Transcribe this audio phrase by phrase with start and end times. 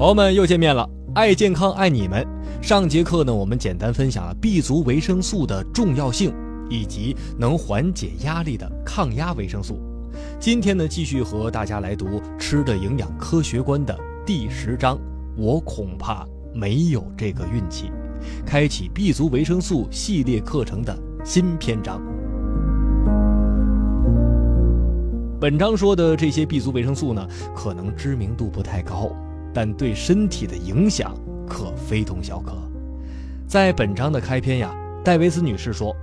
[0.00, 2.26] 朋友们又见面了，爱健康爱你们。
[2.62, 6.32] 上节课呢，我们简单分享了 B 族维生素的重要性，
[6.70, 9.78] 以及能缓解压力的抗压维生素。
[10.38, 12.06] 今天呢，继续和大家来读
[12.38, 13.94] 《吃的营养科学观》的
[14.24, 14.98] 第十章。
[15.36, 17.92] 我恐怕没有这个运气，
[18.46, 22.00] 开启 B 族维生素系列课程的新篇章。
[25.38, 29.14] 本章说的这些 B 族维生素呢，可能知名度不太高，
[29.52, 31.14] 但对身体的影响
[31.46, 32.56] 可非同小可。
[33.46, 35.94] 在本章的开篇呀，戴维斯女士说，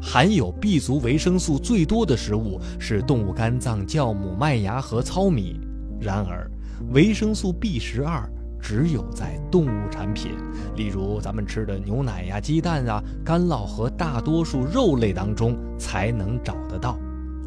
[0.00, 5.60] 含有 B 族维生素最多的食物是动物肝脏、酵母、麦芽和糙米。
[6.00, 6.50] 然而，
[6.92, 8.28] 维生素 B 十二
[8.60, 10.32] 只有在动物产品，
[10.76, 16.98] 例如咱们吃的牛奶呀、鸡蛋啊、干酪和大多数肉类当中才能找得到。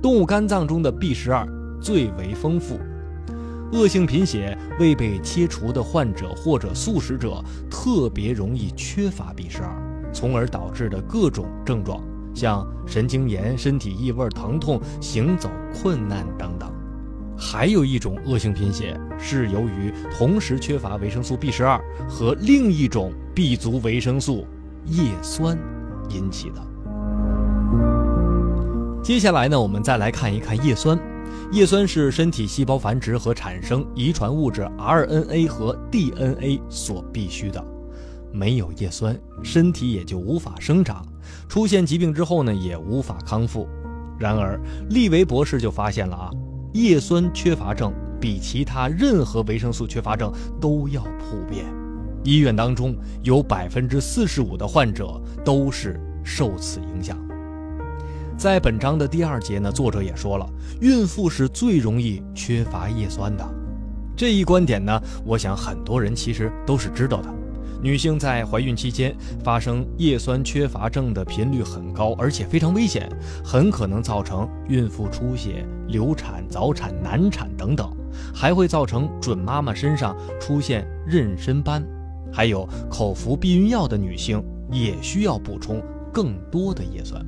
[0.02, 1.48] 动物肝脏中的 B 十二
[1.82, 2.80] 最为丰富，
[3.74, 12.02] 恶性贫血、未被切除的患者或者素食者特别容易缺乏 B 十二，从而导致的各种症状，
[12.34, 16.72] 像神经炎、身体异味、疼痛、行走困难等等。
[17.38, 24.48] 还有一种恶性贫血是由于同时缺乏维生素 B 十二和另一种 B 族维生素
[24.86, 25.56] 叶酸
[26.10, 26.66] 引起的。
[29.04, 30.98] 接下来呢，我们再来看一看叶酸。
[31.50, 37.66] 叶酸是身体细胞繁殖和产生遗传物质 RNA 和 DNA 所必须的。
[38.34, 41.06] 没有叶酸，身体也就无法生长，
[41.48, 43.66] 出现疾病之后呢，也无法康复。
[44.20, 46.30] 然而，利维博士就发现了啊，
[46.74, 51.66] 叶酸缺乏症比其他任何维生素缺乏症都要普遍。
[52.24, 57.18] 医院当中有百分之四十五的患者都是受此影响。
[58.38, 60.48] 在本章的第二节呢，作者也说了，
[60.80, 63.44] 孕妇是最容易缺乏叶酸的。
[64.16, 67.34] 这一观点呢，我想很多人其实都是知道的。
[67.82, 73.10] 女性在怀孕期间发生叶酸缺乏症的频率很高，而且非常危险，
[73.44, 77.92] 很可能造成孕妇出血、流产、早产、难产等等，
[78.36, 81.84] 还会造成准妈妈身上出现妊娠斑。
[82.32, 85.82] 还有口服避孕药的女性也需要补充
[86.14, 87.26] 更多的叶酸。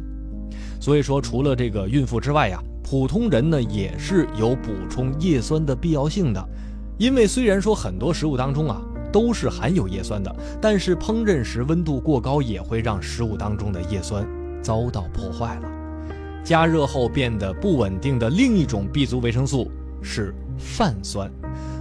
[0.80, 6.44] 所以说，除了这个孕妇之外呀，普通人呢也是有补充叶酸的必要性的。
[6.98, 8.82] 因为虽然说很多食物当中啊
[9.12, 14.28] 都是含有叶酸的，但是烹饪时温度过高也会让食物当中的叶酸
[14.62, 15.70] 遭到破坏了。
[16.44, 19.70] 加热后变得不稳定的另一种 B 族维生素
[20.02, 21.30] 是泛酸。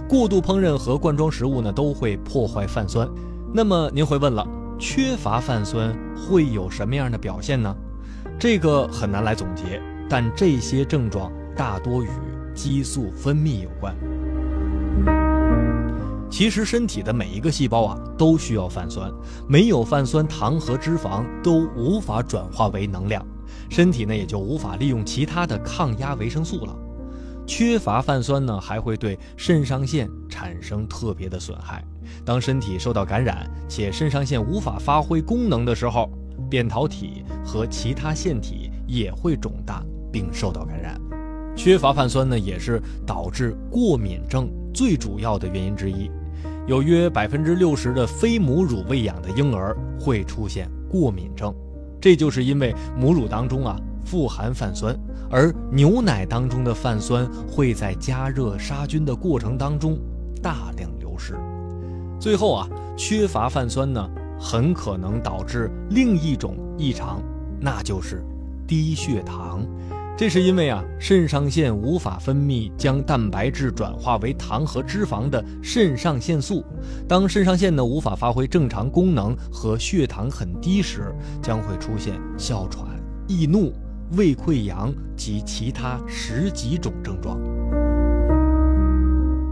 [0.07, 3.07] 过度烹饪和罐装食物呢都会破坏泛酸。
[3.53, 7.75] 那么您会问了，缺乏泛酸会有什么样的表现呢？
[8.39, 12.07] 这个很难来总结，但这些症状大多与
[12.55, 13.93] 激素分泌有关。
[16.29, 19.11] 其实身体的每一个细胞啊都需要泛酸，
[19.45, 23.21] 没有泛酸，糖和脂肪都无法转化为能量，
[23.69, 26.73] 身体呢也就无法利用其他的抗压维生素了。
[27.45, 31.83] 缺乏泛酸呢，还会对肾上腺产生特别的损害。
[32.23, 36.09] 当身体受到感染，且肾上腺无法发挥功能的时候。
[36.49, 40.99] 扁桃体和其他腺体也会肿大并受到感染，
[41.55, 46.09] 缺乏泛酸呢，也是导致过敏症最主要的原因之一。
[46.67, 51.53] 有约百分之六十的非母乳喂养的婴儿会出现过敏症，
[51.99, 53.75] 这就是因为母乳当中啊
[54.05, 54.95] 富含泛酸，
[55.31, 59.97] 而牛奶当中的泛酸会在加热杀菌的过程当中
[60.41, 61.35] 大量流失，
[62.19, 64.07] 最后啊缺乏泛酸呢。
[64.39, 67.21] 很可能导致另一种异常，
[67.59, 68.23] 那就是
[68.65, 69.65] 低血糖。
[70.17, 76.61] 这是因为啊，肾上腺无法分泌将蛋白质转化为糖和脂肪的肾上腺素。
[77.07, 82.85] 当肾上腺呢无法发挥正常功能和血糖很低时，将会出现哮喘、
[83.27, 83.71] 易怒、
[84.17, 87.39] 胃溃疡及其他十几种症状。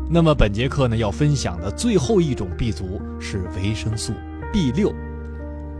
[0.09, 4.11] 那么本节课呢要分享的最后一种 B 族是维生素。
[4.59, 4.91] B 六，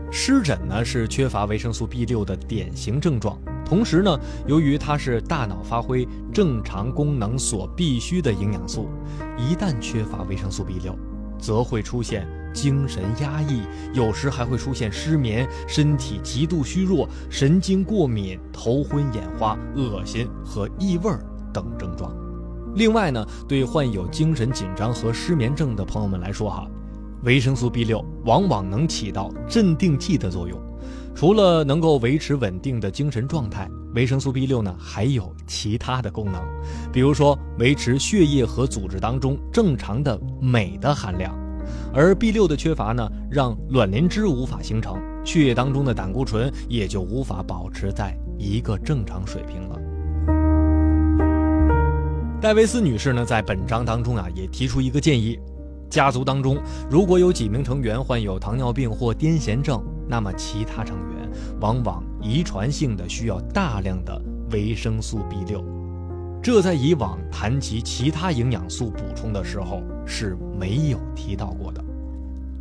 [0.08, 3.36] 湿疹呢是缺乏维生素 B 六的典型症状。
[3.64, 8.88] 同时呢，由于它是大脑发挥正常功能所必需的营养素，
[9.36, 10.96] 一旦缺乏维生素 B 六，
[11.40, 13.62] 则会出现精神压抑，
[13.94, 21.10] 有时还会出现失眠、身体极度虚弱、神经过敏、头昏眼花、恶心和异味
[21.52, 22.14] 等症状。
[22.76, 26.70] 另外呢，对患有精神紧张和失眠症的朋友们来说，哈。
[27.24, 30.58] 维生素 B 六往往能起到镇定剂的作用，
[31.14, 36.40] 除了能够维持稳定的精神状态，维生素 B 六呢还有其他的功能，
[36.92, 41.36] 比如说维持血液和组织当中正常的镁的含量。
[41.92, 49.78] 而 B 六的缺乏呢，让卵磷脂无法形成，血液当中的胆固醇也就无法保持在一个正常水平了。
[52.40, 55.38] 戴维斯女士呢，在本章当中啊，也提出一个建议：
[55.90, 56.58] 家族当中
[56.90, 61.28] 如果有几名成员患有糖尿病或癫痫症，那么其他成员
[61.60, 64.20] 往往遗传性的需要大量的
[64.50, 65.64] 维生素 B 六，
[66.42, 71.84] 这在以往谈及其他营养素补充的时候是没有提到过的。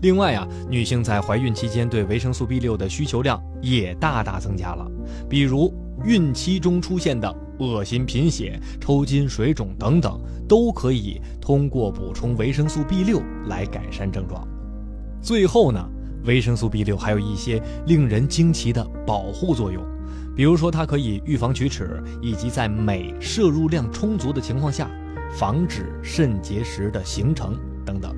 [0.01, 4.85] 另外啊，女性在怀孕期间对维生素 B 六的需求量也大大增加了，
[5.27, 5.73] 比如
[6.07, 7.31] 孕期中出现的。
[7.59, 14.47] 恶心、贫血、抽筋、水肿等等，都可以通过补充维生素 B 六来改善症状。
[15.23, 15.83] 最后呢，
[16.25, 19.83] 维生素 B 六还有一些令人惊奇的保护作用，
[20.35, 24.87] 比如说它可以预防龋齿，以及在镁摄入量充足的情况下，
[25.31, 28.15] 防止肾结石的形成等等。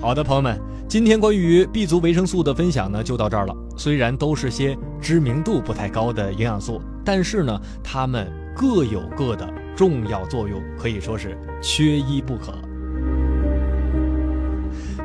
[0.00, 0.58] 好的，朋友们，
[0.88, 3.54] 今天关于 B 族维生素的分享呢，就到这儿了。
[3.76, 6.80] 虽然都是些知名度不太高的营养素。
[7.04, 12.52] 但是呢，它们各有各的重要作用，可以说是缺一不可。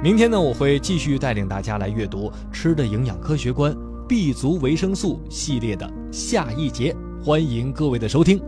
[0.03, 3.73] 明天呢，我会继续带领大家来阅读《吃的营养科学观》
[4.07, 8.39] B 族维生素系列的下一节，欢迎各位的收听。